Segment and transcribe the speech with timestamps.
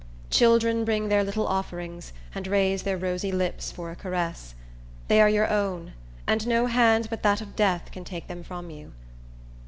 [0.31, 4.55] Children bring their little offerings, and raise their rosy lips for a caress.
[5.09, 5.93] They are your own,
[6.25, 8.93] and no hand but that of death can take them from you.